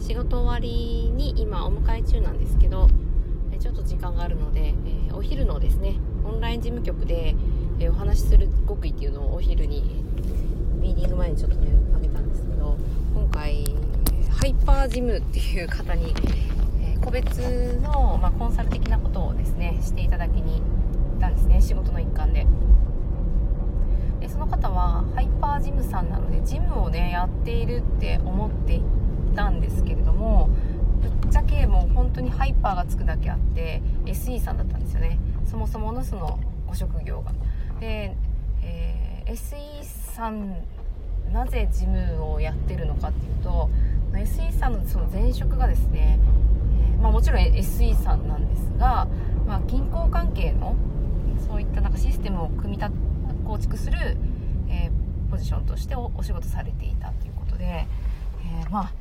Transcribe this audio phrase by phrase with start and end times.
[0.00, 2.88] 仕事終わりに今お迎え中なんですけど
[3.60, 7.34] ちょっと時間があるので、え、お昼のですねオンライン事務局で、
[7.78, 10.02] え、お話しする極意っていうのをお昼に
[10.80, 12.78] ミーティング前にちょっとねあげたんですけど
[13.14, 13.66] 今回
[14.30, 16.14] ハイパージムっていう方に、
[16.82, 22.46] え、個別の、まあ、コンサル的なことをですねしていただきに行ったんですね仕事の一環で。
[24.20, 28.82] でその方はハイパージムさんなのでジムをねやっているって思ってい
[29.34, 30.50] たんですけれども
[31.00, 35.18] ぶっちゃけもう本当にハイパーがつくだけあって SE さんだったんですよね。
[35.46, 37.32] そもそものそのご職業が。
[37.80, 38.14] で、
[38.62, 39.56] えー、SE
[40.14, 40.56] さん
[41.32, 43.70] なぜジムをやってるのかっていうと
[44.12, 46.18] SE さんのその前職がですね、
[46.98, 49.06] え、まあ、もちろん SE さんなんですが、
[49.46, 50.74] まあ、銀行関係の
[51.46, 52.92] そういったなんかシステムを組み立
[53.46, 54.16] 構築する、
[54.68, 57.86] えー、ポジションとしてお仕事されていたということで、
[58.70, 58.92] まあ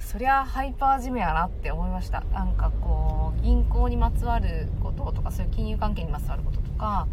[0.00, 2.20] そりゃハイパージムやなって思いました。
[2.32, 7.06] なんかこう銀行にまつわることとかそういう金融関係にまつわることとか、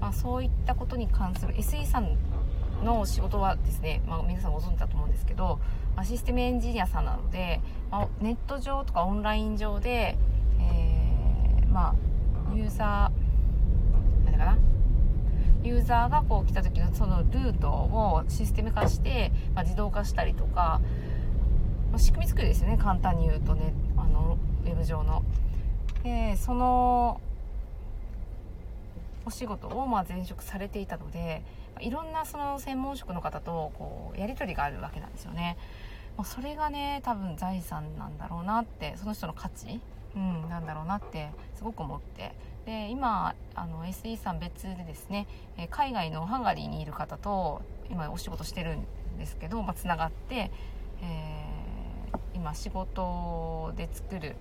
[0.00, 2.16] まあ、そういったことに関する SE さん
[2.84, 5.58] の仕事はですね、まあ、皆さんご存知だと思うんですけど、
[5.96, 7.60] まあ、システムエンジニアさんなので、
[7.90, 10.16] まあ、ネット上とかオンライン上で、
[10.60, 14.58] えー、まあユーザー何だかな？
[15.64, 20.80] ユーザーがこう来た時のそのルートをシステム化して、まあ、自動化したりとか、
[21.96, 25.22] 仕組み作りですよね簡単に言うとねあのウェブ上の。
[26.02, 27.20] でその
[29.24, 31.42] お仕事をま前職されていたので
[31.80, 35.56] いろんなその専門職の方とこうやり取りがあるわけなんですよね。
[36.16, 39.80] もうそれがね多分財産なんだろうなってその人の価値、
[40.16, 42.34] うん、なんだろうなってすごく思って
[42.66, 45.28] で今あの SE さん別でですね
[45.70, 48.84] 海外のハンガリーにいる方と今お仕事してるん
[49.18, 50.50] ですけど、まあ、つながって、
[51.02, 51.37] えー、
[52.38, 54.36] 今仕事で作る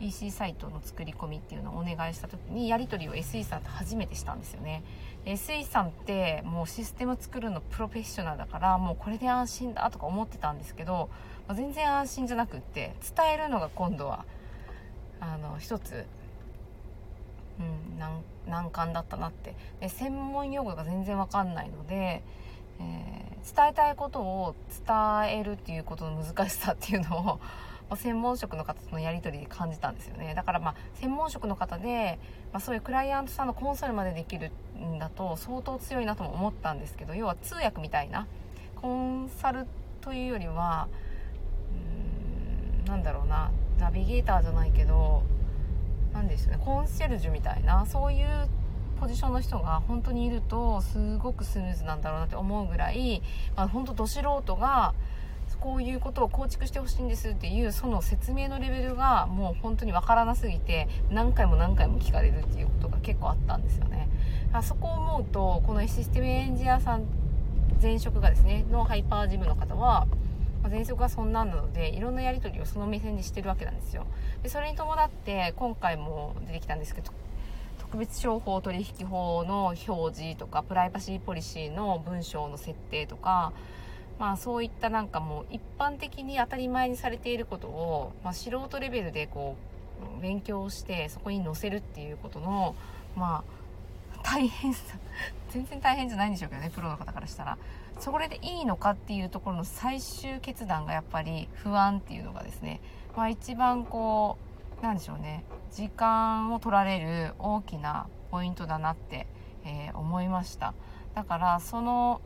[0.00, 4.82] え EC サイトの作り込みっていうのをお願いした時にやり取りを SE さんと初めてしたんですよね。
[5.26, 11.10] SE さんってもうシステム作るのプロフェッショナルだからもうこれで安心だとか思ってたんですけど、
[11.46, 14.24] まあ、全然安心じゃなくって伝えるのが今度は
[15.20, 16.06] あの一つ、
[17.60, 19.54] うん、難難関だったなって。
[19.80, 22.22] で専門用語が全然わかんないので、
[22.80, 24.54] えー、伝えたいことを
[24.86, 27.40] 伝えるっていうことの難しさっていうの
[27.90, 30.34] を専門職の方とのやり取りで感じたんですよね。
[30.34, 32.18] だからまあ専門職の方で、
[32.52, 38.26] まあ、そういうクライアントさんのコンサルまでできるんだと相当強いなとも思ったんですけど要は通訳みたいな
[38.76, 39.66] コンサル
[40.00, 40.88] というよりは
[42.80, 45.22] うーんなんだろうなナビゲーターじゃないけど
[46.12, 48.48] 何ですよねコンシェルジュみたいなそういう
[49.02, 53.20] ポジションの人が本当にいるとすごくスムーズなんだろうなって思うぐらい、
[53.56, 54.94] まあ、本当ど素人が
[55.58, 64.08] こういうことを構築してほしいんですっていうその説明のレベルがもう本当にわからなすぎて何回も何回も聞かれるっていうことが結構あったんですよね。
[64.52, 67.04] あそこを思うとこのシステムエンジニアさん
[67.82, 70.06] 前職がですねのハイパージムの方は
[70.70, 74.06] 前職がそんなんなのでいろんなやり取りをその目線でしてるわけなんですよ。
[74.44, 77.10] でそれに伴って今回も出てきたんですけど
[77.92, 83.52] 特別商法取引法の表示とかプライバシーポリシーの文章の設定とか
[84.18, 89.56] まあ、そういったなんかもう一般的に当たり前にされていることを、まあ、素人レベルでこ
[90.18, 92.76] う勉強してそこに載せるっていうことの
[93.16, 93.42] ま
[94.16, 94.96] あ大変さ
[95.50, 97.58] 全然大変じゃないんでしょうけどねプロの方からしたら。
[97.98, 102.80] それでいいのかっていうところの最終決断がやっぱり不安っていうのがですね、
[103.16, 104.38] まあ、一番こ
[104.80, 105.44] うなんでしょうね。
[105.72, 109.26] 時間を取られる大きなポイントだなって、
[109.64, 110.74] えー、思いました。
[111.14, 112.20] だからその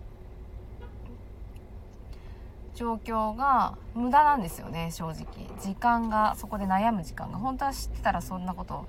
[2.75, 5.27] 状況が無駄なんですよね正直。
[5.61, 7.39] 時間がそこで悩む時間が。
[7.39, 8.85] 本当は知ってたらそんなこと、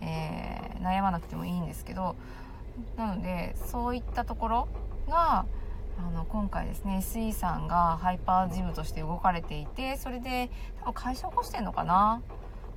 [0.00, 2.16] えー、悩まなくてもいいんですけど。
[2.96, 4.68] なのでそういったところ
[5.08, 5.44] が
[5.98, 10.50] あの今回ですね SE さんがハイパージムとして動かれていてそれで
[10.80, 12.22] 多分会社を起こしてんのかな、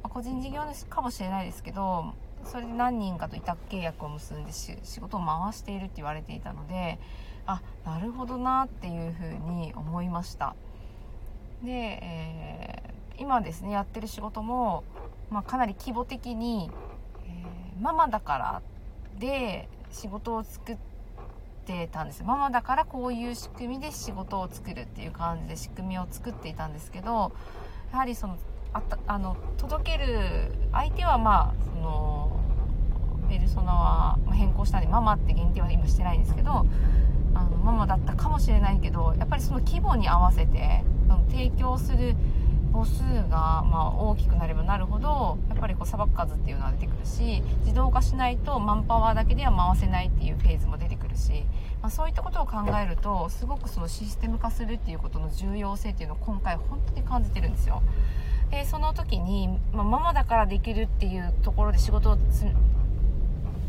[0.04, 2.14] ま、個人事業主かもしれないですけど
[2.46, 7.00] それで何人かと委託契約を結んで仕事を回しているって言われていたので
[7.46, 10.56] あなるほどなっていうふうに思いました。
[11.64, 14.84] で、えー、今ですねやってる仕事も、
[15.30, 16.70] まあ、かなり規模的に、
[17.26, 18.62] えー、ママだから
[19.20, 20.78] で仕事を作っ
[21.66, 22.24] てたんです。
[22.24, 27.32] ママだからこういう仕組みで仕事を作るっていう感じで仕組みを作っていたんですけど
[27.92, 28.38] やはりその
[28.74, 32.40] あたあの届ける相手はまあその
[33.30, 36.66] ペルソナは変更したんでママって限定は今してないんですけど
[37.34, 40.84] あのママだったかもしれないけどやっぱりその規模に合わせて
[41.30, 42.16] 提供する
[42.72, 51.44] 母数がま大きくなればなるほどやっぱりこうさばく数っていうのは出てくるし自動化しないとマンパワーだけでは回せないっていうフェーズも出てくるし、
[51.82, 57.84] まあ、そういったことを考えるとすごくそのシステム化するっていうことの重要性っていうのを今回本当に感じてるんですよ。
[58.54, 62.18] でその時に、まあ、ママだからできるっていうところで仕事を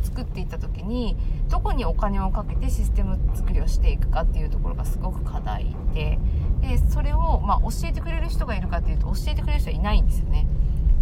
[0.03, 1.17] 作っていった時に
[1.49, 6.19] どこにお金をかけてシステム作りをしていくかっていうところがすごく課題で
[6.61, 10.47] でそれを、まあ、教えてくれる人がいるかっていうと教えてくれる人はいないんですよね。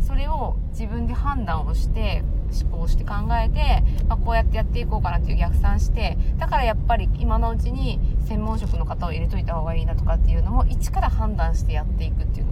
[0.00, 2.22] それを自分で判断をして
[2.62, 12.51] 思考して考えて、まあ、こうやってやっていこうかなっていう逆算してだからやっぱり今のうちに専門職の方を入れといた方がいいなとかっていうのも一から判断してやっていくっていうの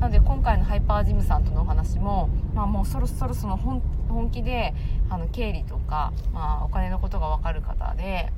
[0.00, 4.74] なので今回のハイパージムさんとのお話も、まあ、もうそろそろその本気で
[5.10, 8.32] あの経理とか、まあ、お金のことが分かる方で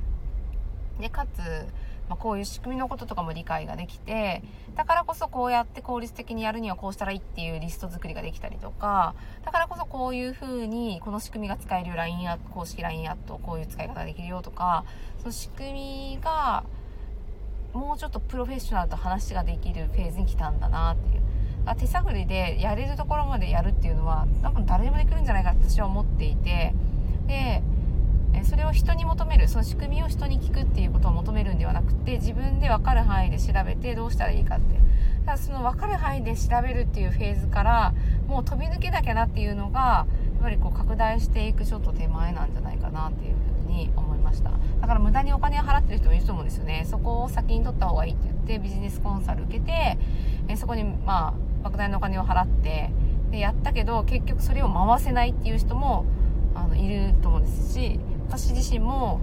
[0.99, 1.39] でかつ
[2.09, 4.43] まあ、こういう仕組みのこととかも理解ができて
[4.75, 14.83] だからこそこうやって効率的にやるにはこうしたらいいっていうリスト作りができたりとかだからこそこういう風にこの仕組みが使える LINE ア公式 LINE アットこういう使い方ができるよとか
[15.19, 15.73] その仕組
[16.17, 16.65] みが
[17.73, 21.32] もうちょっとプロフェッショナルと話ができるフェーズに来たんだなっていう。
[21.65, 26.73] あ手探りでやれるところまでやるっていうのは多分誰でもできるんじゃないかって私は思っていて
[27.27, 27.63] で
[28.43, 34.83] それを人に求めるその仕組みを人に聞くっていうことを求めるんではなくて自分で分かる範囲で調べてどうしたらいいかって。
[35.25, 37.93] ただその分かる範囲で調べるっていうフェーズから
[38.27, 40.05] もう飛び抜けなきゃなっていうのがや
[40.39, 44.51] っぱりこう拡大していくちょっと手前なんじゃないかなっていうふうに思いました。
[44.81, 46.85] だから無駄にお金を払ってる人もいると思うんですよね。
[46.89, 49.97] そこを先に取った方がいいって言ってビジネスコンサル受けて
[50.57, 51.33] そこにまあ
[51.63, 52.91] 莫大なお金を払って
[53.31, 56.05] でやったけど結局それを回せないっていう人も
[56.55, 59.21] あのいると思うんですし私自身も、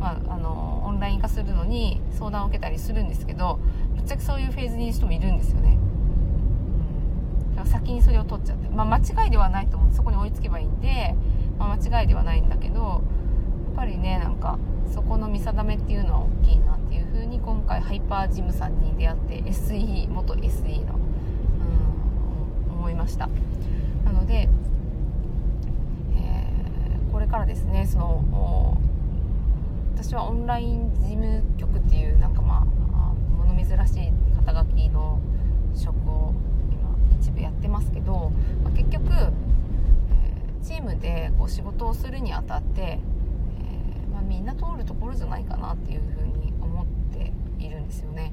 [0.00, 3.60] まあ、あのオンライン化するのに相談を受けたりするんですけど
[3.94, 5.78] ぶっちゃけそういうフェーズにいる人もいるんですよね、
[7.50, 9.92] うん、だから先にそれを取っちゃって、まあ、間違いではないと思う。
[9.92, 11.14] そこに追いつけばいいんで、
[11.58, 13.00] まあ、間違いではないんだけどやっ
[13.76, 14.58] ぱりねなんか
[14.92, 20.98] そこの見定めっていうのは大きいなっていう風に今回ハイパージムさんに出会って SE 元 SE の、
[22.82, 23.28] 思いました
[24.04, 24.48] なので
[26.16, 26.48] え、
[27.12, 28.80] これからですねその
[29.94, 34.12] 私はオンライン事務局っていうなんかまあ物珍しい
[34.44, 35.20] 肩書きの
[35.76, 36.34] 職を
[36.72, 38.32] 今一部やってますけど、
[38.64, 46.86] まあ、結局、えー、チームでこう仕事をするにあたって、えー、まあ、みんな通るところじゃないかなっていうふうに思っ
[47.16, 47.32] て
[47.64, 48.32] いるんですよね。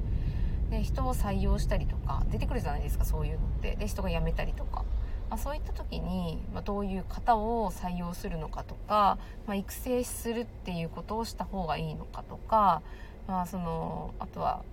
[0.70, 3.76] で人を採用したりとか出てくるじゃないですかそういうのって。
[3.76, 4.84] で人が辞めたりとか。
[5.28, 12.82] まあ、そういった時に、まあ、どういう方を採用するのかとか、まあ、育成するっていうことをした方がいいのかとか、
[13.28, 14.64] まあ、そのあとは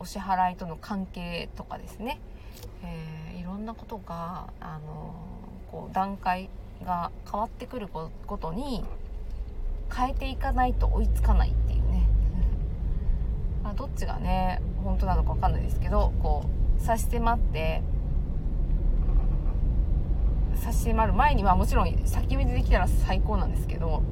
[0.00, 2.20] お支払いとの関係とかですね、
[2.82, 5.14] えー、いろんなことが、あの
[5.70, 6.48] こう段階
[6.84, 8.10] が変わってくるこ
[8.40, 8.84] とに
[9.94, 12.08] 変えていかないと追いつかないっていうね。
[13.62, 16.44] まどっちがね本当なのか分かんないですけどこ
[16.78, 17.82] う差し迫って
[20.56, 24.02] 差し迫る前にはもちろん先見でできたら最高なんですけど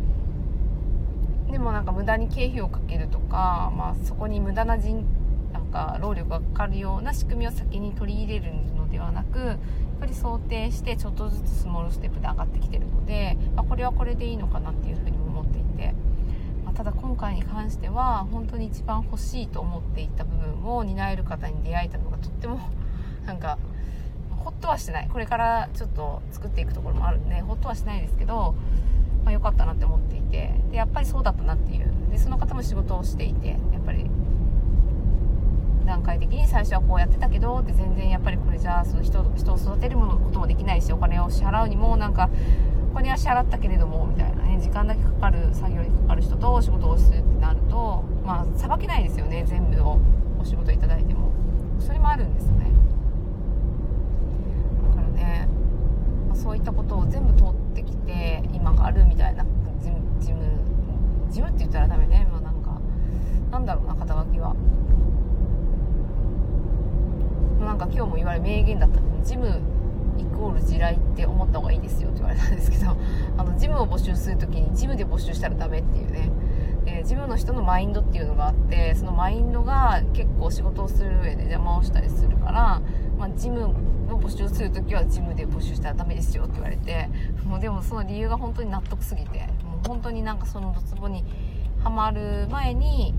[1.51, 5.07] でもなんか無駄に経費をかけるとか、まあ、そこに無駄な人
[5.53, 9.59] なんか労力がかかるような仕組みを先に取り入れるのではなくやっ
[10.01, 15.16] ぱり想定してちょっとずつスモールステップで上がってきてるので、まあ、これはこれでいいのかなっていうふうに、
[16.77, 22.61] ただ今回に関しては本当に一番欲しいと思っていた部分を担える方に出会えたのがとっても
[23.25, 23.59] なんか
[24.31, 25.09] ほっとはしてない。
[25.11, 28.55] これからちょっと作っていくところもあるんでほっとはしないですけど、
[29.25, 31.91] まあ、よかったなって思っていてでやっぱりそうだったなっていう。
[32.11, 34.09] でその方も仕事をしていてやっぱり
[35.87, 42.29] 段階的に最初はこうやってたけどって全然やっぱりこれじゃあその人人を育てるものこともできないしお金を支払うにもなんか
[42.93, 44.46] お金は支払ったけれどもみたいな。
[44.61, 49.99] 時間だけかかる作業にかかる人とお仕事をするってなるとまあさばけないですよね全部を
[50.41, 51.33] お仕事いただいても。
[51.79, 52.71] それもあるんですよね。
[54.91, 55.49] だからね、
[56.27, 59.45] まあそういったことを全部通ってきて今があるみたいな
[59.81, 60.43] ジムジム
[61.31, 62.81] ジムって言ったらダメね、まあ、なんか
[63.51, 64.55] なんだろうな肩書きは。
[67.61, 69.61] なんか今日も言われ名言だったジム
[70.19, 72.97] イコール地雷って思った方がいいですよって言われたんですけど
[73.37, 76.31] あのジムを募集する時にジムで募集したらダメっていうね。
[76.85, 82.81] でジムの人のマインドっていうのがあってそのマインドが結構仕事をする上で邪魔をしたりするから、
[83.19, 83.61] まあ、ジム
[84.07, 87.09] の募集する時はジムで募集したらダメですよって言われて
[87.45, 91.25] もうでもその理由が本当に納得すぎてもう本当になんかそのドツボに
[91.83, 93.15] ハマる前に、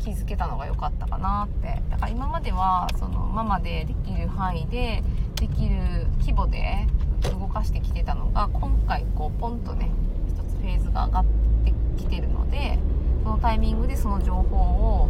[0.00, 1.82] 気づけたのが良かったかなって。
[1.90, 5.02] だから今まではそのママでできる範囲で
[5.36, 6.86] できる規模で
[7.22, 9.90] 動かしてきてたのが今回こうポンとね
[10.26, 11.24] 一つフェーズが上がっ
[11.64, 12.78] てきてるので
[13.22, 15.08] そのタイミングでその情報を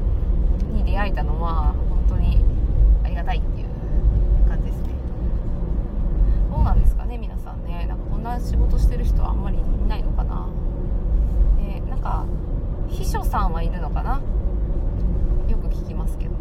[0.73, 2.45] に出会えたのは本当に
[3.05, 3.69] ありがたいっていう
[4.49, 4.89] 感じですね。
[6.51, 7.87] どうなんですかね皆さんね。
[7.87, 10.49] なんかこんな仕事してる人はあんまりいないのかな。
[11.57, 12.25] でなんか
[12.89, 14.21] 秘書さんはいるのかな。
[15.71, 16.33] 聞きますけど、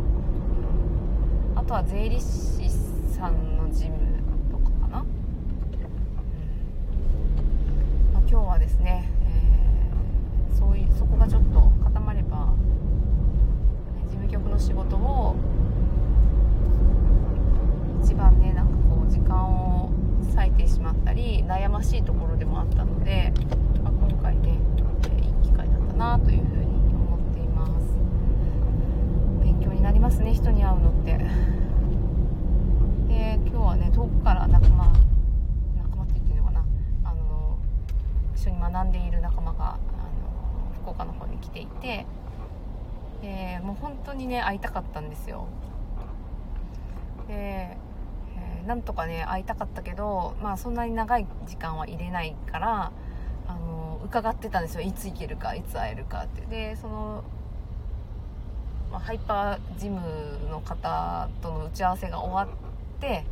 [1.55, 2.69] あとは税理士
[3.13, 3.97] さんの事務
[4.51, 5.05] とかかな、うん。
[8.13, 9.09] まあ、今日はですね、
[10.51, 12.53] えー、そういうそこがちょっと固まれば
[14.07, 15.35] 事務局の仕事を
[18.03, 19.91] 一番ねなんかこう時間を
[20.35, 23.33] 割いてしまったり悩ましいところでもあったので、
[23.83, 24.57] まあ、今回ね、
[25.03, 27.97] えー、いい機会だったなというふうに思っています
[29.43, 29.59] 勉
[30.19, 31.17] 強になりますね人に会うのって。
[33.07, 34.85] で今日はね遠くから仲間
[35.77, 36.65] 仲間って言っていいのかな。
[37.03, 37.57] あの
[38.35, 39.79] 一緒に学んでいる仲間があの
[40.81, 42.05] 福岡の方に来ていて。
[43.21, 45.47] でもう本当にね会いたかったんですよ。
[47.27, 52.93] で、えー、なんとかね会いたかったけどまあそんなに長い時間は入れないから
[53.45, 54.81] あの伺ってたんですよ。
[54.83, 56.45] いつ行けるかいつ会えるかって。
[56.45, 57.25] でその、
[58.91, 60.01] まあ、ハイパージム
[60.49, 63.23] の方との打ち合わせが終わって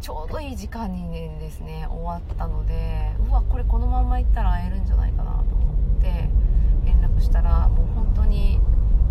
[0.00, 6.28] ちょうどいい時間にねですね終わったのでうわこれこのまま行ったら会えるんじゃないかなと思って
[6.84, 8.60] 連絡したらもう本当に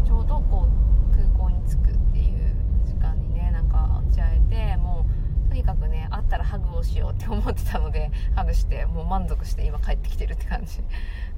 [0.05, 4.39] ちょうどこう空港に着くっていう時間にねなんか落ち合え
[4.73, 5.07] ても
[5.47, 10.79] うとにかくね会ったらハグをしようって思ってたのでハグしてもう満足して今帰ってきてるって感じ。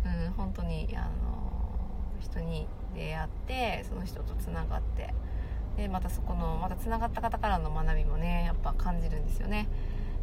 [0.06, 1.35] うん本当にあの
[2.36, 5.14] 人に出会ってその人とつながって
[5.78, 9.68] でまたそこのまたつながった方からの学びもねやっぱ感じるんですよね。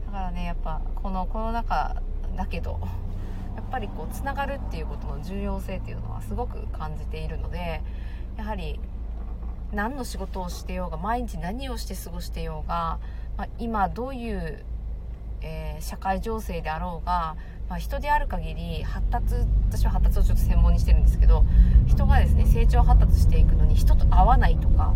[0.07, 2.03] だからねやっぱこのコロナ禍
[2.37, 2.81] だけど
[3.57, 7.83] やっぱりこうつながるっていうことの重要性っていうのはすごく感じているので
[8.37, 8.81] やはり
[9.73, 12.99] 何の仕事をしてようが毎日何をして過ごしてようが、
[13.37, 14.65] まあ、今どういう、
[15.43, 17.37] えー、社会情勢であろうが、
[17.69, 19.35] まあ、人である限り発達
[19.69, 21.45] 私は発達をちょっと専門にしてるんですけど
[22.63, 24.95] 成長発達していくのに人と会わないとか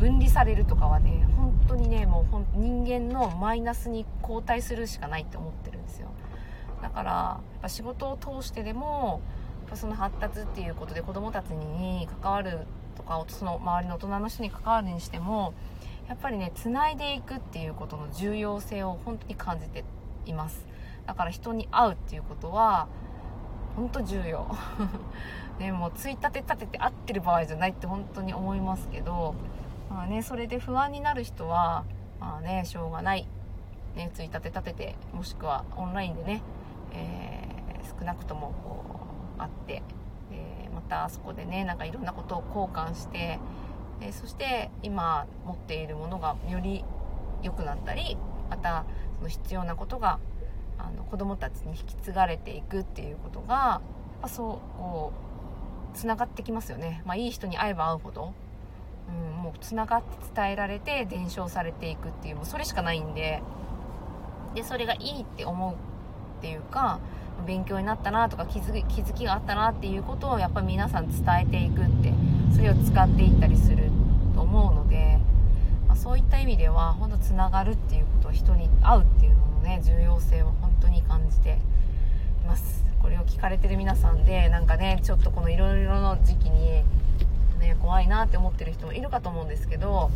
[0.00, 6.08] 分離されるとかはね本当にねもう人間のマイナスに後退するしかないって思ってるんですよ。
[6.82, 9.20] だからやっぱ仕事を通してでも
[9.74, 12.66] その発達っていうことで子どもたちに関わる
[12.96, 15.54] とかその周りの大人の人に関わるにしても
[16.08, 19.84] やっぱりねつないでいくっていうことの重要性を本当に感じて
[20.26, 20.66] います。
[21.06, 22.88] だから人に会うっていうことは
[23.76, 24.46] 本当重要。
[25.58, 29.34] ねもうついたて立てて合ってる場合じゃないって本当に思いますけど
[29.90, 31.84] まあねそれで不安になる人は
[32.20, 33.28] まあねしょうがない。
[33.94, 36.42] ねついたて立ててもしくはオンラインでね、
[36.92, 38.82] えー、少なくともこ
[39.36, 39.82] う会って
[40.30, 43.38] えまたあそこでねなんかいろんなことを交換して、
[44.00, 46.84] えそして今持っているものがより
[47.42, 48.16] 良くなったり
[48.50, 48.84] また
[49.18, 50.18] その必要なことが
[50.84, 54.60] あの子供たちに引き継がれていくっていうことがやっぱそ
[55.94, 58.34] うつながってきますよね、まあ、いい人に会えば会うほど、
[59.08, 63.42] うん、もうつながって伝えられて伝承されていくっていうもうそれしかないんで。
[64.54, 65.76] でそれがいいって思うっ
[66.40, 67.00] ていうか
[67.46, 72.12] 勉強になったなとか気づ気づきがあったなっていうことをやっぱ皆さん伝えていくって
[72.54, 73.90] それを使っていったりする
[74.34, 75.18] と思うので、
[75.88, 81.58] まあ、そういった意味では本当つながるっていうこと人に会うっていうののね重要性を当に感じて
[82.44, 82.84] います。
[83.00, 86.84] これを聞かれてる皆さんでなんかねちょっとこのいろいろの時期に、
[87.58, 90.10] ね、怖いなって思ってる人もいるかと思うんですけど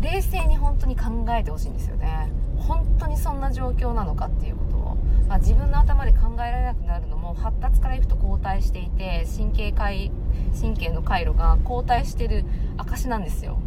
[0.00, 2.32] 冷静に本当に考えてほしいんですよね。
[2.56, 4.96] 本当にそんな状況なのかっていうことを、
[5.28, 10.10] まあ、自分の頭で考えられなくなるのも発達からいくと後退していて神経回
[10.60, 12.44] 神経の回路が後退してる
[12.78, 13.58] 証なんですよ。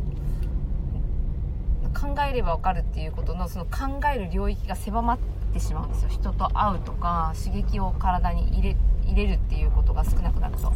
[1.93, 6.09] 考えれば分かるっていうことのその考える領域が狭まっててしまうんですよ。
[6.09, 10.71] 人と会うとか刺激を体に入れ入れるっていうことが少なくなると。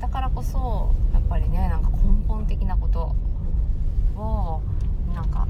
[0.00, 3.14] だからこそやっぱりねなんか根本的なこと
[4.20, 4.60] を
[5.14, 5.46] なんか、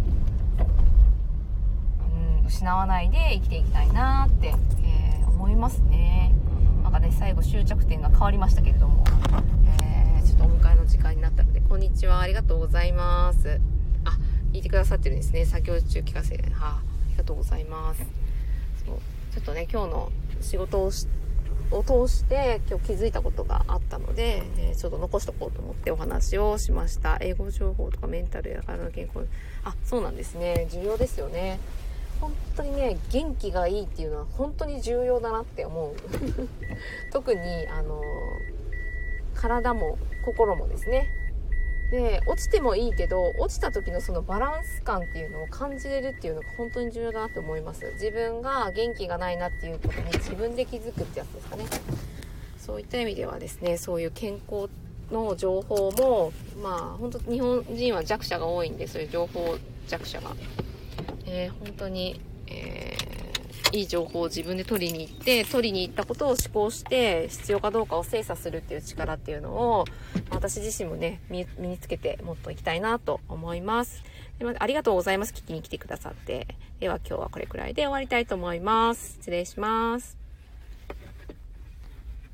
[2.41, 6.33] うん、失わないで生きていきたいなって、えー、思いますね。
[6.83, 9.05] なんかね最後終着点が変わりましたけれども、
[9.81, 12.21] えー、ちょっとお迎えの時間になったのでこんにちは。
[12.21, 13.61] ありがとうございます。
[14.05, 14.19] あ
[14.53, 15.47] 聞いてくださってるんですね。
[15.47, 18.24] 作業中聞かせ、はあ、ありがとうございます。
[18.87, 18.97] そう
[19.33, 21.07] ちょっとね今日の仕事をし
[21.71, 27.19] を通して今日気づいたことがあったので、えちょっと残しとこうと思ってお話をしました。
[27.21, 29.27] 英語情報とかメンタルや体の健康。
[29.65, 30.69] あそうなんですね。
[30.71, 31.59] 重要ですよね。
[32.21, 35.97] 本当にね元気がいいっていうのは本当に重要だなって思う。
[37.13, 38.01] 特にあの
[39.35, 41.09] 体も心もですね。
[41.91, 47.93] で落ちてもいいけど落ちた時のそのバランス感っていうのを感じれるっていうのが本当に重要だなって思います。
[47.95, 51.65] 自分が元気がないなっていうことに自分で気づくってやつですかね。
[52.59, 54.71] そういった意味ではですねそういう健康
[55.13, 60.35] の情報もまあ本当日本人は弱者が多いんでそういう情報弱者が、
[61.27, 62.84] えー、本当に、えー
[63.75, 69.85] いい情報を自分で取りに行って取りに行ったことを思考して必要かどうかを精査するっていう力っていうのを
[70.31, 74.05] 私自身もね身につけてもっといきたいなと思います。
[74.39, 75.33] でありがとうございます。
[75.33, 76.47] 聞きに来てくださって。
[76.79, 79.15] では今日はこれくらいで終わりたいと思います。
[79.15, 80.24] 失礼します。